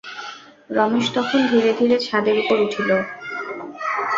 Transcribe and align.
রমেশ 0.69 1.05
তখন 1.15 1.39
ধীরে 1.51 1.71
ধীরে 1.79 1.97
ছাদের 1.99 2.35
উপর 2.41 2.57
উঠিল। 2.65 2.89